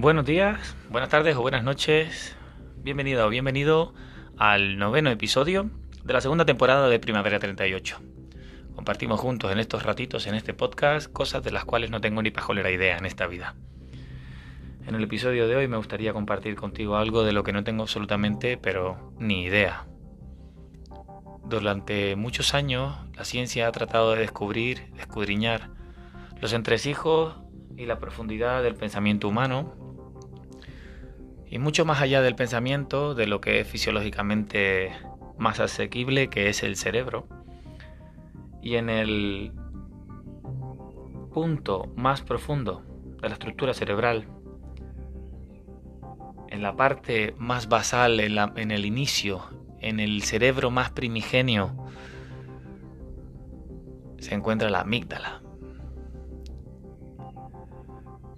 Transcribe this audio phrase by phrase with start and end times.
[0.00, 2.36] Buenos días, buenas tardes o buenas noches.
[2.76, 3.94] Bienvenido o bienvenido
[4.36, 5.70] al noveno episodio
[6.04, 7.98] de la segunda temporada de Primavera 38.
[8.76, 12.30] Compartimos juntos en estos ratitos en este podcast cosas de las cuales no tengo ni
[12.30, 13.56] pajolera idea en esta vida.
[14.86, 17.82] En el episodio de hoy me gustaría compartir contigo algo de lo que no tengo
[17.82, 19.88] absolutamente, pero ni idea.
[21.44, 25.70] Durante muchos años la ciencia ha tratado de descubrir, escudriñar
[26.40, 27.34] los entresijos
[27.76, 29.87] y la profundidad del pensamiento humano
[31.50, 34.92] y mucho más allá del pensamiento, de lo que es fisiológicamente
[35.38, 37.26] más asequible, que es el cerebro.
[38.62, 39.52] Y en el
[41.32, 42.82] punto más profundo
[43.22, 44.28] de la estructura cerebral,
[46.48, 49.42] en la parte más basal, en, el inicio,
[49.80, 51.72] en el cerebro más primigenio,
[54.18, 55.42] se encuentra la amígdala.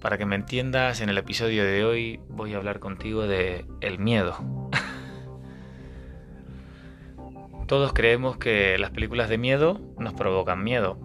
[0.00, 3.98] Para que me entiendas, en el episodio de hoy voy a hablar contigo de el
[3.98, 4.34] miedo.
[7.66, 10.98] Todos creemos que las películas de miedo nos provocan miedo.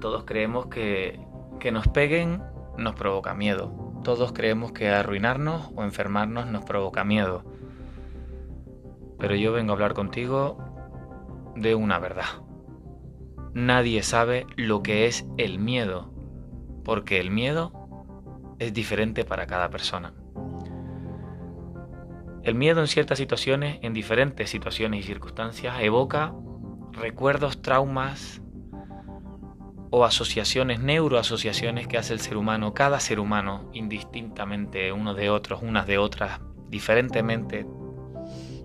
[0.00, 1.18] Todos creemos que
[1.58, 2.42] que nos peguen
[2.78, 3.72] nos provoca miedo.
[4.04, 7.44] Todos creemos que arruinarnos o enfermarnos nos provoca miedo.
[9.18, 10.58] Pero yo vengo a hablar contigo
[11.56, 12.42] de una verdad.
[13.54, 16.12] Nadie sabe lo que es el miedo,
[16.84, 17.72] porque el miedo
[18.58, 20.14] es diferente para cada persona.
[22.42, 26.32] El miedo en ciertas situaciones, en diferentes situaciones y circunstancias, evoca
[26.92, 28.40] recuerdos, traumas
[29.90, 35.60] o asociaciones, neuroasociaciones que hace el ser humano, cada ser humano, indistintamente unos de otros,
[35.62, 37.66] unas de otras, diferentemente,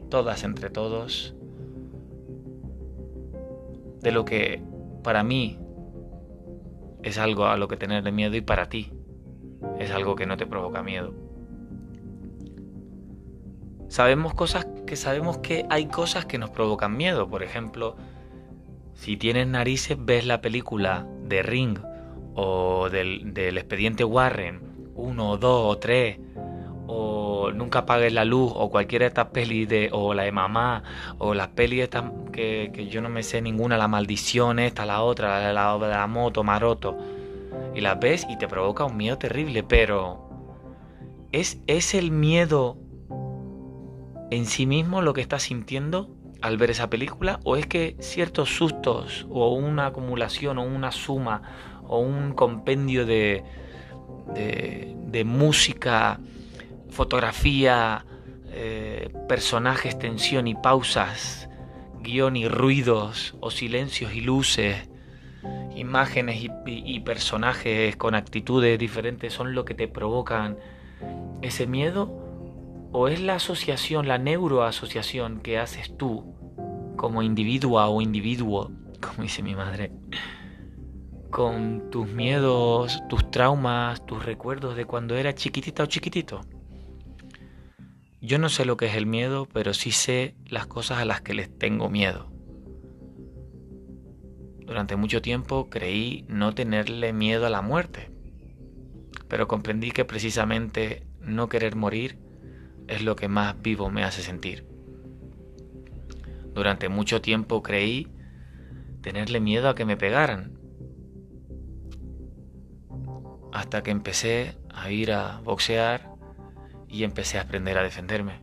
[0.09, 1.35] todas entre todos,
[4.01, 4.63] de lo que
[5.03, 5.59] para mí
[7.01, 8.93] es algo a lo que tenerle miedo y para ti
[9.81, 11.13] es algo que no te provoca miedo.
[13.87, 17.27] Sabemos cosas que sabemos que hay cosas que nos provocan miedo.
[17.29, 17.97] Por ejemplo,
[18.93, 21.79] si tienes narices, ves la película de Ring
[22.35, 24.61] o del, del expediente Warren,
[24.95, 26.19] uno, dos o tres,
[26.87, 30.83] o Nunca apagues la luz, o cualquiera de estas pelis de, o la de mamá,
[31.17, 35.01] o las pelis estas que, que yo no me sé ninguna, la maldición esta, la
[35.01, 36.97] otra, la la, la moto, Maroto
[37.73, 40.29] y las ves y te provoca un miedo terrible, pero
[41.31, 42.77] ¿es, ¿es el miedo
[44.29, 47.39] en sí mismo lo que estás sintiendo al ver esa película?
[47.43, 51.41] ¿O es que ciertos sustos o una acumulación o una suma
[51.83, 53.43] o un compendio de,
[54.33, 56.19] de, música,
[56.89, 58.05] fotografía,
[58.47, 61.49] eh, personajes, tensión y pausas,
[61.99, 64.87] guion y ruidos o silencios y luces?
[65.75, 66.50] imágenes y,
[67.01, 70.57] personajes con actitudes diferentes son lo que te provocan
[71.41, 72.09] ese miedo?
[72.91, 76.35] ¿O es la asociación, la neuroasociación que haces tú
[76.97, 78.71] como individua o individuo,
[79.01, 79.91] como dice mi madre,
[81.29, 86.41] con tus miedos, tus traumas, tus recuerdos de cuando era chiquitita o chiquitito?
[88.19, 91.21] Yo no sé lo que es el miedo, pero sí sé las cosas a las
[91.21, 92.30] que les tengo miedo.
[94.71, 98.09] Durante mucho tiempo creí no tenerle miedo a la muerte,
[99.27, 102.17] pero comprendí que precisamente no querer morir
[102.87, 104.65] es lo que más vivo me hace sentir.
[106.53, 108.07] Durante mucho tiempo creí
[109.01, 110.57] tenerle miedo a que me pegaran,
[113.51, 116.13] hasta que empecé a ir a boxear
[116.87, 118.39] y empecé a aprender a defenderme.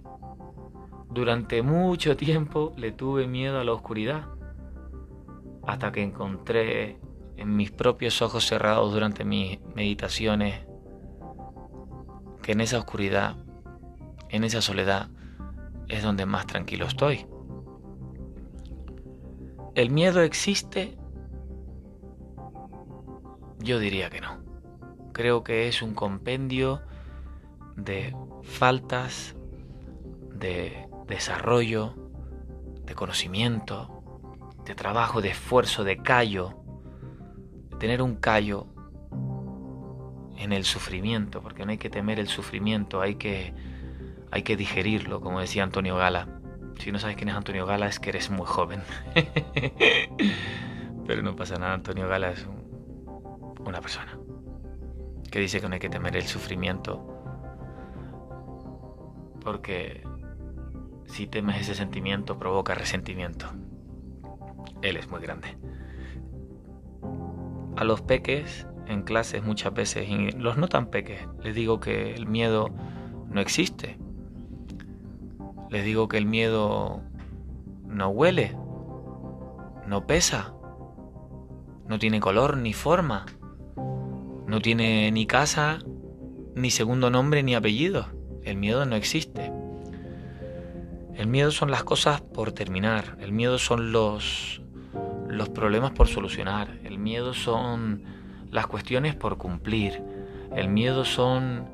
[1.08, 4.37] Durante mucho tiempo le tuve miedo a la oscuridad
[5.68, 6.98] hasta que encontré
[7.36, 10.66] en mis propios ojos cerrados durante mis meditaciones
[12.42, 13.36] que en esa oscuridad,
[14.30, 15.10] en esa soledad,
[15.88, 17.26] es donde más tranquilo estoy.
[19.74, 20.96] ¿El miedo existe?
[23.58, 24.42] Yo diría que no.
[25.12, 26.80] Creo que es un compendio
[27.76, 29.36] de faltas
[30.32, 31.94] de desarrollo,
[32.86, 33.97] de conocimiento,
[34.68, 36.54] de trabajo, de esfuerzo, de callo,
[37.80, 38.66] tener un callo
[40.36, 43.54] en el sufrimiento, porque no hay que temer el sufrimiento, hay que,
[44.30, 46.28] hay que digerirlo, como decía Antonio Gala.
[46.78, 48.82] Si no sabes quién es Antonio Gala es que eres muy joven.
[51.06, 52.46] Pero no pasa nada, Antonio Gala es
[53.64, 54.18] una persona
[55.30, 57.04] que dice que no hay que temer el sufrimiento,
[59.42, 60.06] porque
[61.06, 63.50] si temes ese sentimiento provoca resentimiento.
[64.82, 65.56] Él es muy grande.
[67.76, 72.26] A los peques en clases muchas veces, los no tan peques, les digo que el
[72.26, 72.70] miedo
[73.30, 73.98] no existe.
[75.70, 77.02] Les digo que el miedo
[77.86, 78.56] no huele,
[79.86, 80.54] no pesa,
[81.86, 83.26] no tiene color ni forma,
[84.46, 85.78] no tiene ni casa,
[86.54, 88.06] ni segundo nombre, ni apellido.
[88.42, 89.52] El miedo no existe.
[91.14, 94.62] El miedo son las cosas por terminar, el miedo son los,
[95.28, 98.04] los problemas por solucionar, el miedo son
[98.50, 100.02] las cuestiones por cumplir,
[100.54, 101.68] el miedo son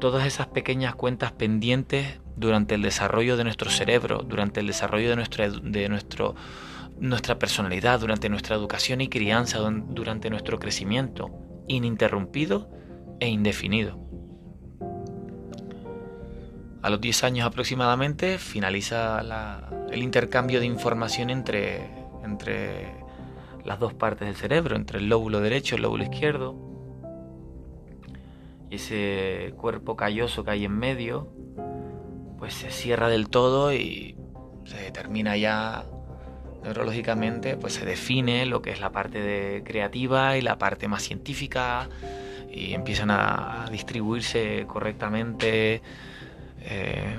[0.00, 5.16] todas esas pequeñas cuentas pendientes durante el desarrollo de nuestro cerebro, durante el desarrollo de,
[5.16, 6.34] nuestra, de nuestro,
[6.98, 11.30] nuestra personalidad, durante nuestra educación y crianza, durante nuestro crecimiento,
[11.68, 12.68] ininterrumpido
[13.20, 13.98] e indefinido.
[16.82, 19.22] A los 10 años aproximadamente finaliza
[19.90, 22.94] el intercambio de información entre, entre
[23.64, 26.56] las dos partes del cerebro, entre el lóbulo derecho y el lóbulo izquierdo.
[28.70, 31.28] Y ese cuerpo calloso que hay en medio,
[32.38, 34.16] pues se cierra del todo y
[34.64, 35.84] se determina ya
[36.62, 41.88] neurológicamente, pues se define lo que es la parte creativa y la parte más científica
[42.50, 45.82] y empiezan a distribuirse correctamente
[46.60, 47.16] eh,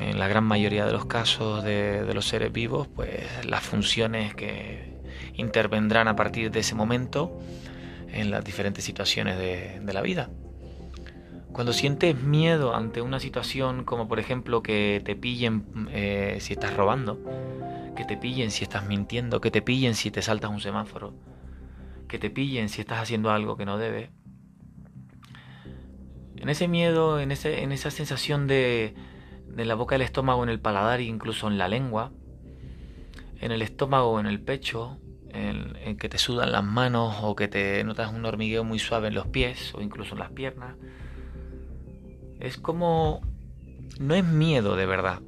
[0.00, 4.94] en la gran mayoría de los casos de, los seres vivos, pues las funciones que
[5.34, 7.38] intervendrán a partir de ese momento
[8.12, 10.30] en las diferentes situaciones de, la vida.
[11.52, 16.76] Cuando sientes miedo ante una situación como por ejemplo que te pillen eh, si estás
[16.76, 17.18] robando,
[17.96, 21.14] que te pillen si estás mintiendo, que te pillen si te saltas un semáforo,
[22.08, 24.10] que te pillen si estás haciendo algo que no debes,
[26.36, 28.94] en ese miedo, en, ese, en esa sensación de,
[29.54, 32.12] de la boca del estómago en el paladar e incluso en la lengua,
[33.40, 34.98] en el estómago, en el pecho,
[35.28, 39.08] en, en, que te sudan las manos o que te notas un hormigueo muy suave
[39.08, 40.76] en los pies o incluso en las piernas.
[42.40, 43.20] Es como...
[43.98, 45.20] No es miedo de verdad.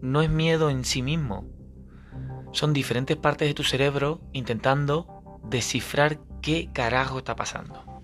[0.00, 1.44] No es miedo en sí mismo.
[2.52, 7.97] Son diferentes partes de tu cerebro intentando descifrar qué carajo está pasando.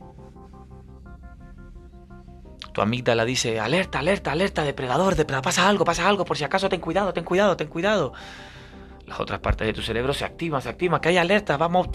[2.75, 6.69] Tu amígdala dice, alerta, alerta, alerta, depredador, depredador, pasa algo, pasa algo, por si acaso
[6.69, 8.13] ten cuidado, ten cuidado, ten cuidado.
[9.07, 11.89] Las otras partes de tu cerebro se activan, se activan, que hay alerta, vamos,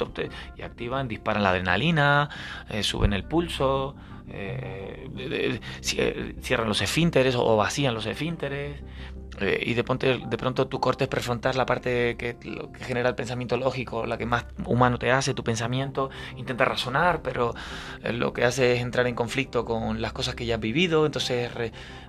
[0.56, 2.30] y activan, disparan la adrenalina,
[2.70, 3.98] eh, suben el pulso,
[4.30, 8.82] eh, eh, cierran los esfínteres o vacían los esfínteres,
[9.40, 13.58] eh, y de, de pronto tu corte prefrontal, la parte que, que, genera el pensamiento
[13.58, 17.54] lógico, la que más humano te hace, tu pensamiento, intenta razonar, pero
[18.04, 21.06] eh, lo que hace es entrar en conflicto con las cosas que ya has vivido,
[21.06, 21.52] entonces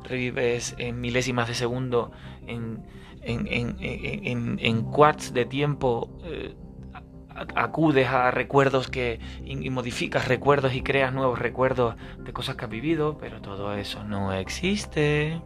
[0.04, 2.10] revives en milésimas de segundo,
[2.46, 2.84] en,
[3.22, 3.46] en,
[3.80, 6.10] en, en quarts de tiempo.
[6.24, 6.54] Eh,
[7.54, 12.70] acudes a recuerdos que y modificas recuerdos y creas nuevos recuerdos de cosas que has
[12.70, 15.40] vivido, pero todo eso no existe.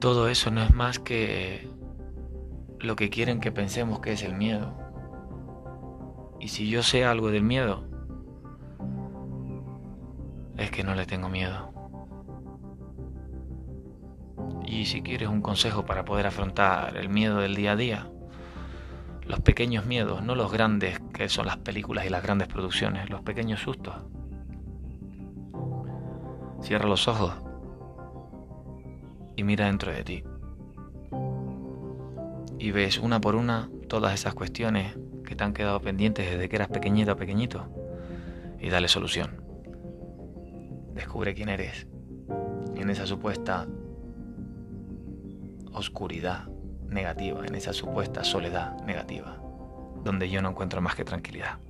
[0.00, 1.68] Todo eso no es más que
[2.78, 4.72] lo que quieren que pensemos que es el miedo.
[6.38, 7.84] Y si yo sé algo del miedo,
[10.56, 11.72] es que no le tengo miedo.
[14.64, 18.10] Y si quieres un consejo para poder afrontar el miedo del día a día,
[19.26, 23.22] los pequeños miedos, no los grandes que son las películas y las grandes producciones, los
[23.22, 23.96] pequeños sustos.
[26.62, 27.47] Cierra los ojos
[29.38, 30.24] y mira dentro de ti.
[32.58, 36.56] Y ves una por una todas esas cuestiones que te han quedado pendientes desde que
[36.56, 37.68] eras pequeñito o pequeñito
[38.58, 39.40] y dale solución.
[40.92, 41.86] Descubre quién eres
[42.74, 43.68] en esa supuesta
[45.72, 46.48] oscuridad
[46.88, 49.40] negativa, en esa supuesta soledad negativa,
[50.02, 51.60] donde yo no encuentro más que tranquilidad.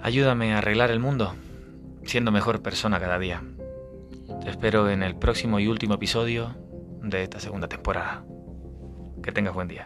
[0.00, 1.34] Ayúdame a arreglar el mundo,
[2.04, 3.42] siendo mejor persona cada día.
[4.26, 6.56] Te espero en el próximo y último episodio
[7.02, 8.24] de esta segunda temporada.
[9.22, 9.84] Que tengas buen día.